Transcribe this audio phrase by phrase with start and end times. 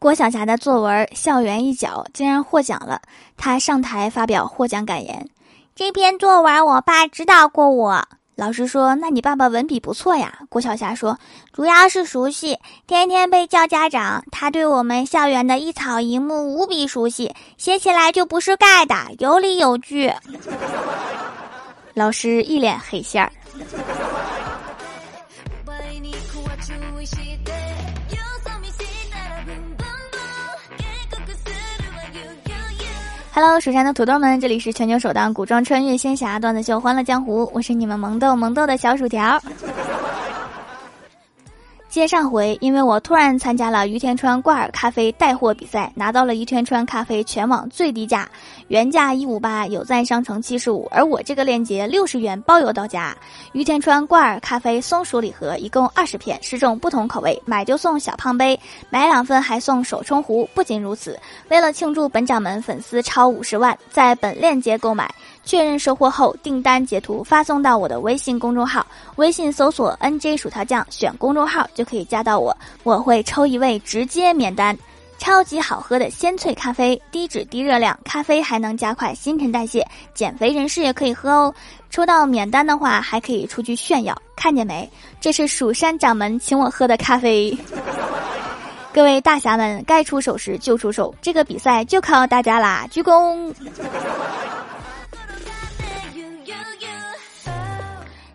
[0.00, 3.02] 郭晓霞的作文《校园一角》竟然获奖了，
[3.36, 5.28] 她上台发表获奖感言
[5.76, 8.02] ：“这篇作文我爸指导过我。”
[8.34, 11.18] 老师说：“那你爸爸文笔不错呀。”郭晓霞说
[11.52, 14.24] ：“主要是熟悉，天天被叫家长。
[14.32, 20.10] 他对我们校园的一草一木无比熟悉，写起来就不是盖的，有理有据。”
[21.92, 23.30] 老师一脸黑线儿。
[33.42, 39.40] Hello，蜀山的土豆们，这里是全球首档古装穿越仙侠段子秀《欢乐江湖》，我是你们萌豆萌豆的小薯条。
[41.90, 48.30] 接上回，因为我突然参加了于田川挂耳咖啡带货比赛，拿到了于田川咖啡全网最低价，
[48.68, 53.12] 原价一五八，有赞商城七十五，而我这个链接六十元包邮到家。
[53.50, 60.48] 于田川挂耳咖啡松鼠礼盒一共二十片，十种不同口味，买就送小胖杯，买两份还送手冲壶。
[60.54, 61.18] 不仅如此，
[61.48, 65.12] 为了庆祝本掌门粉丝超五十万，在本链接购买。
[65.44, 74.76] 确认收货后，订单截图发送到我的微信公众号，微信搜索 “nj 薯条酱”，选公众号就可以加到我，我会抽一位直接免单。
[75.18, 81.54] 超级好喝的鲜萃咖啡，低脂低热量，咖啡还能加快新陈代谢，减肥人士也可以喝哦。
[81.90, 84.88] 抽到免单的话，还可以出去炫耀，看见没？
[85.20, 87.54] 这是蜀山掌门请我喝的咖啡。
[88.94, 92.86] 各位大侠们，该出手时就出手，这个比赛就靠大家啦！
[92.90, 93.52] 鞠躬。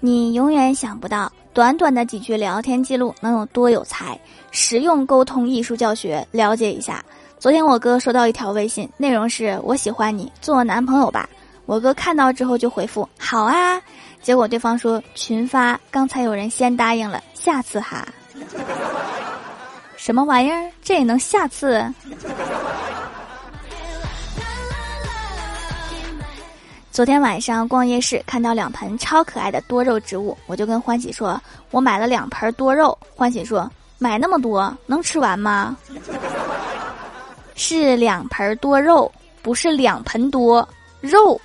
[0.00, 4.18] 你永远想不到，短短的几句聊天记录能有多有才。
[4.52, 7.04] 实用沟通艺术教学，了解一下。
[7.38, 11.28] 昨天我哥收到一条微信，内容是我喜欢你，做我男朋友吧。
[11.66, 13.80] 我哥看到之后就回复好啊。
[14.22, 18.06] 结果对方说群发，刚才有人先答应了，下次哈。
[19.96, 20.70] 什么玩意儿？
[20.80, 21.84] 这也能下次？
[26.98, 35.76] 昨天晚上逛夜市，看到两盆超可爱的多肉植物，我就跟欢喜说：“我买了两盆多肉。”欢喜说：“买那么多能吃完吗？”
[37.54, 39.08] 是两盆多肉，
[39.42, 40.68] 不是两盆多
[41.00, 41.40] 肉。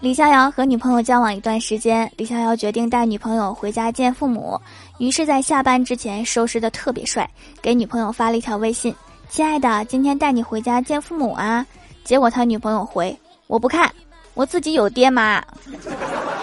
[0.00, 4.60] 李逍遥和女朋友交往一段时间，李逍遥决定带女朋友回家见父母，
[4.98, 7.30] 于是，在下班之前收拾的特别帅，
[7.62, 8.92] 给女朋友发了一条微信。
[9.28, 11.64] 亲爱的，今天带你回家见父母啊！
[12.02, 13.16] 结果他女朋友回
[13.46, 13.92] ：“我不看，
[14.34, 15.44] 我自己有爹妈，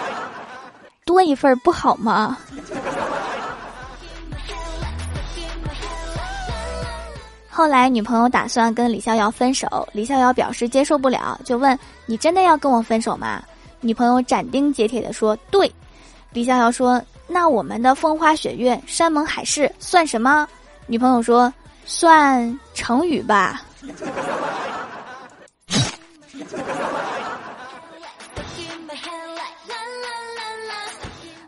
[1.04, 2.38] 多一份不好吗？”
[7.50, 11.76] 后来女朋友打算跟李逍遥分手，李逍遥表示接受不了，就问
[12.06, 13.42] ：“你真的要跟我分手吗？”
[13.82, 15.70] 女朋友斩钉截铁的说：“对。”
[16.32, 20.48] 李逍遥说：“那我们的风花雪月、山盟海誓算什么？”
[20.86, 21.52] 女朋友说。
[21.86, 23.62] 算成语吧。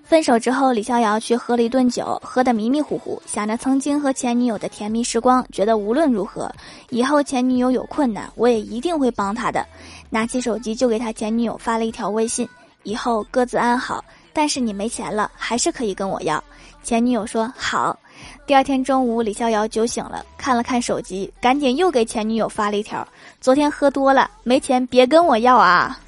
[0.04, 6.50] 分手之后，李逍遥去喝了一顿酒，喝得迷迷糊糊，想着曾经和前女友的甜蜜时光，觉得无论如何，
[6.88, 9.66] 以后前女友有困难，我也一定会帮她的。
[10.08, 12.48] 拿起手机就给他前女友发了一条微信
[12.84, 16.42] ：“以后各自安好，但是你没钱了，还是可以跟我要。”
[16.82, 17.98] 前女友说：“好。”
[18.46, 23.06] 第二天中午，李逍遥酒醒了，看了看手机，赶紧又给前女友发了一条
[23.40, 25.98] ：“昨天喝多了，没钱别跟我要啊！”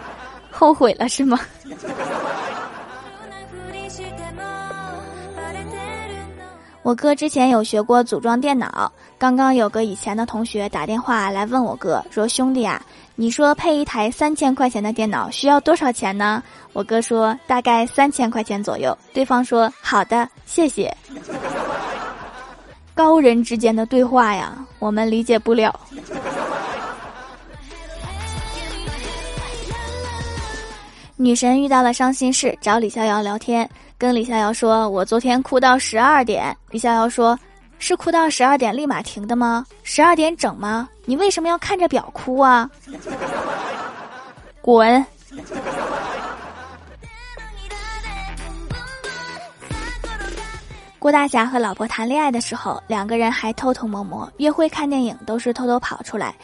[0.50, 1.38] 后悔了是吗？
[6.82, 12.82] 我哥之前有学过组装电脑，刚刚有个以前的同学打电话来问我哥说：“兄弟啊，
[13.16, 16.42] 你说配一台三千块钱的电脑需要多少钱呢？”
[16.72, 20.90] 我哥说：“大概三千块钱左右。”对方说：“好的，谢谢。”
[22.96, 25.78] 高人之间的对话呀，我们理解不了。
[31.18, 33.68] 女神遇到了伤心事，找李逍遥聊天。
[33.98, 37.38] 跟李逍遥说：“我昨天哭到十二点。”李逍遥说
[37.80, 39.66] ：“是哭到十二点立马停的吗？
[39.82, 40.88] 十二点整吗？
[41.06, 42.70] 你为什么要看着表哭啊？”
[44.62, 45.04] 滚！
[50.98, 56.34] 郭大侠和老婆谈恋爱的时候，两个人还偷偷摸摸约会看电影，都是偷偷跑出来。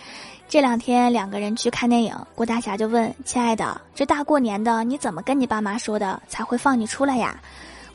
[0.49, 7.39] 这两天两个人去看电影，郭大侠就问：“亲爱的，这大过年的，你怎么跟你爸妈说的才会放你出来呀？”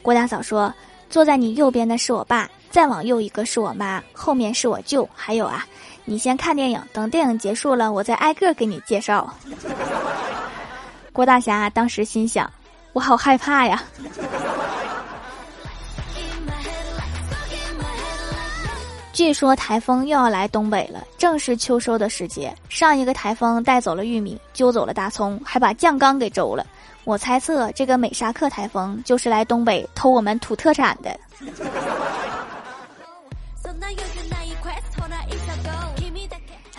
[0.03, 0.71] 郭大嫂说
[1.11, 5.65] ：“坐在你右边的是我爸，再往右一个是我妈，后面是我舅，还有啊，
[6.05, 9.31] 你先看电影，等电影结束了，我再挨个给你介绍。
[11.11, 12.49] ”郭大侠当时心想
[12.93, 13.83] ：“我好害怕呀。”
[19.13, 22.53] 据说台风又要来东北了，正是秋收的时节。
[22.69, 26.65] 上一个台风带走了玉米，揪走了大葱，还把酱缸给周了。
[27.03, 31.19] 我猜测这个美沙克台风就是来东北偷我们土特产的。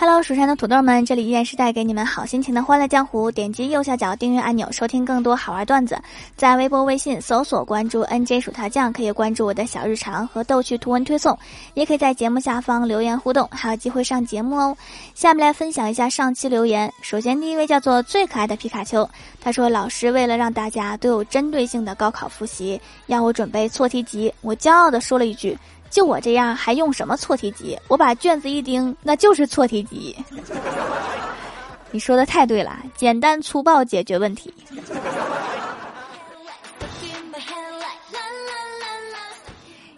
[0.04, 3.30] Hello，蜀山的土豆们，这里依然是带给你们好心情的欢乐江湖。
[3.30, 5.96] 点击右下角订阅按钮，收听更多好玩段子。
[6.36, 11.38] 在微博、微信搜索关注 NJ 薯条酱，可以关注我的小日常和逗趣图文推送，
[11.74, 14.76] 也可以在节目下方留言互动，还有机会上节目哦。
[15.14, 16.92] 下面来分享一下上期留言。
[17.00, 19.08] 首先，第一位叫做最可爱的皮卡丘，
[19.40, 25.56] 他说：“老师为了让大家都有针对性的高考复习，要我准备错题集。”我骄傲地说了一句。
[25.92, 27.78] 就我这样还用什么错题集？
[27.86, 30.16] 我把卷子一盯，那就是错题集。
[31.92, 34.50] 你说的太对了，简单粗暴解决问题。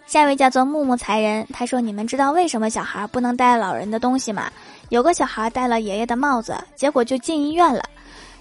[0.05, 4.51] 下一位叫做木木才人，他说：“你们知道为什么小孩不能戴老人的东西吗？
[4.89, 7.81] 有个小孩戴了爷爷的帽子，结果就进医院了。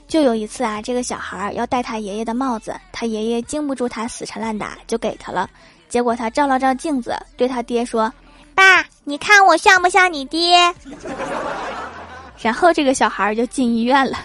[0.08, 5.48] 就有一次啊，这个小孩要戴他爷爷的帽子，他爷爷经不住他死缠烂打，就给他了。”
[5.94, 8.12] 结果他照了照镜子，对他爹说
[8.52, 10.58] ：“爸，你看我像不像你爹？”
[12.42, 14.18] 然后这个小孩就进医院了。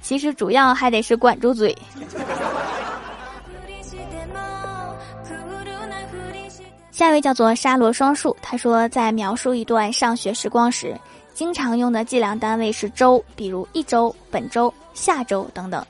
[0.00, 1.76] 其实主要还得是管住嘴。
[6.92, 10.96] 下一位叫做沙罗双树，他说在描述一段上学时光时，
[11.34, 15.84] 经常用的计量单位是周，比如一周、本周、下周等等。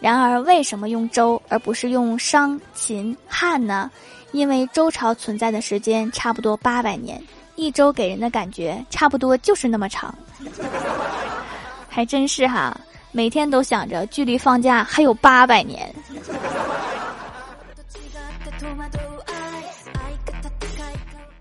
[0.00, 3.90] 然而，为什么用周而不是用商、秦、汉呢？
[4.32, 7.22] 因为周朝存在的时间差不多八百年，
[7.54, 10.14] 一周给人的感觉差不多就是那么长。
[11.88, 12.78] 还真是哈，
[13.10, 15.92] 每天都想着距离放假还有八百年。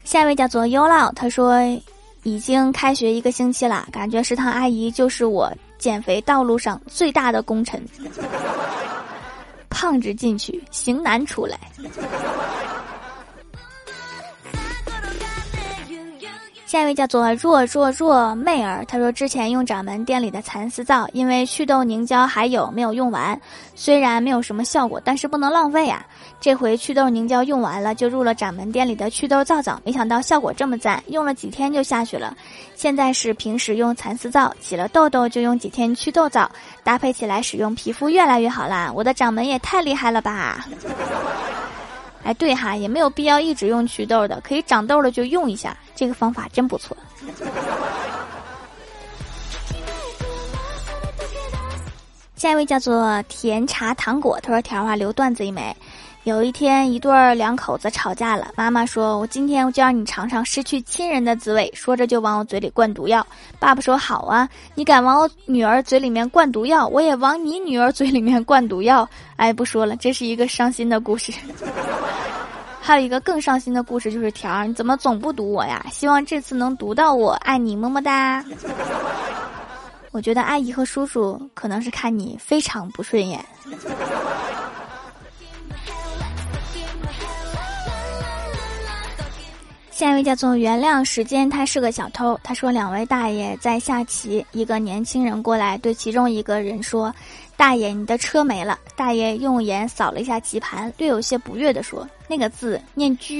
[0.05, 1.59] 下一位叫做优老，他说
[2.23, 5.51] 已经开学一个星期了，感觉食堂阿姨就是我。
[5.77, 7.81] 减肥道路上最大的功臣，
[9.69, 11.59] 胖子进去，型男出来。
[16.75, 23.39] 下一位叫做若若若妹儿，她说之前用掌门店里的蚕丝皂，因为祛痘凝胶还有没有用完，
[23.75, 26.05] 虽然没有什么效果，但是不能浪费啊。
[26.41, 32.35] 这回祛痘凝胶用完了，就入了掌门店里的祛痘皂皂，没想到效果这么赞，用了几天就下去了。
[32.75, 36.51] 现在是平时用蚕丝皂，起了痘痘就用几天祛痘皂，
[36.83, 38.91] 搭配起来使用，皮肤越来越好啦。
[38.93, 40.67] 我的掌门也太厉害了吧！
[42.25, 46.97] 哎，对哈，也没有必要一直用祛痘的，可以长痘了就用一下，这个方法真不错。
[52.35, 55.75] 下一位叫做甜茶糖果，他说：“条啊，留段子一枚。
[56.25, 63.25] 有一天，一对儿两口子吵架了，妈妈说：‘我今天就让你尝尝失去亲人的滋味。’说着就往我嘴里灌毒药。
[63.59, 69.07] 爸爸说：‘好啊，你敢往我女儿嘴里面灌毒药，我也往你女儿嘴里面灌毒药。’
[69.37, 71.31] 哎，不说了，这是一个伤心的故事。”
[72.81, 75.85] 还有一个更伤心的故事，就是条儿，你怎么总不读我呀？
[75.91, 78.43] 希望这次能读到我，爱你，么么哒。
[80.09, 83.45] 我觉得阿姨和叔叔可能是看你非常不顺眼。
[89.95, 92.37] 下一位叫做原谅时间，他是个小偷。
[92.43, 97.15] 他说两位大爷在下棋，一个年轻人过来对其中一个人说。
[97.55, 98.77] 大爷，你的车没了。
[98.97, 103.33] 大爷用眼扫了一下棋盘，略有些不悦地说：“那个字念车。”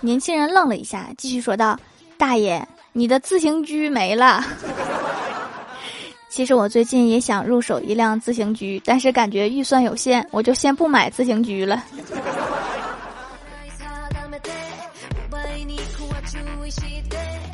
[0.00, 1.76] 年轻人愣了一下，继续说道
[2.16, 4.44] ：“大爷，你的自行车没了。
[6.30, 11.82] ”其实我最近也想入手一辆自行车，但是感觉预算有限，我就先不买自行车了。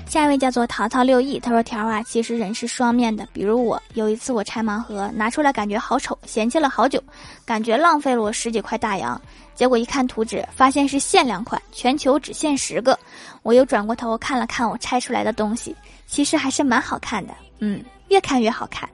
[0.06, 3.26] 下一位叫做淘淘六亿，他说：“条啊，其实人是双面的。
[3.32, 7.02] 比如我有一次我拆盲盒，拿出来感觉好丑，嫌弃了好久，
[7.44, 9.20] 感觉浪费了我十几块大洋。
[9.56, 12.96] 结果一看图纸，发现是限量款，全球只限十个。
[13.42, 15.74] 我又转过头看了看我拆出来的东西，
[16.06, 17.34] 其实还是蛮好看的。
[17.58, 18.88] 嗯，越看越好看。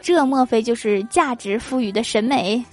[0.00, 2.64] 这莫非就是价值赋予的审美？”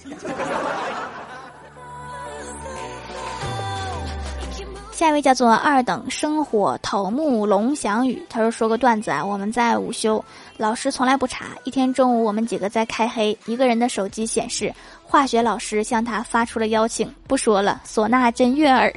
[5.06, 10.24] 下一位叫做二等生火头目龙翔宇，他说说个段子啊，我们在午休，
[10.56, 11.50] 老师从来不查。
[11.62, 17.08] 一天中午，我们几个在开黑，一个人的手机显示化学老师向他发出了邀请。
[17.28, 18.92] 不说了，唢呐真悦耳，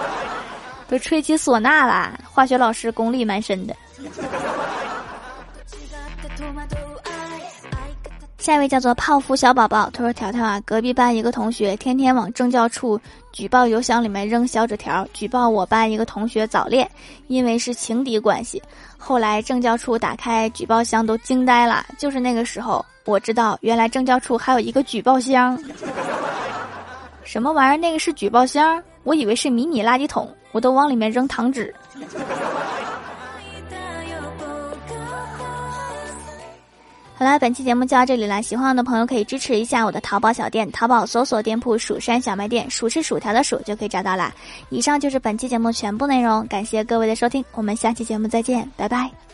[0.88, 2.18] 都吹起唢呐啦。
[2.32, 3.76] 化学老师功力蛮深的。
[8.46, 12.96] 下一位叫做泡芙小宝宝，他说：“条条啊，隔壁班一个同学天天往政教处
[13.32, 16.88] 举报邮箱里面扔小纸条，举报我班一个同学早恋，
[17.26, 18.62] 因为是情敌关系。
[18.96, 25.60] 后来政教处打开举报箱都惊呆了，就是那个时候我知道，原来政教处还有一个举报箱。
[27.24, 27.76] 什么玩意儿？
[27.76, 28.80] 那个是举报箱？
[29.02, 31.74] 我以为是迷你垃圾桶，我都往里面扔糖纸。”
[37.18, 38.42] 好啦，本期节目就到这里了。
[38.42, 44.30] 喜欢我的朋友可以支持一下我的淘宝小店，淘宝搜索店铺“蜀山小卖店”，数是薯条的数就可以找到啦。
[44.68, 49.25] 以上就是本期节目全部内容，感谢各位的收听，我们下期节目再见，拜拜。